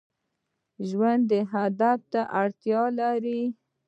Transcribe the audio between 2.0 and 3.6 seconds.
ته اړتیا لري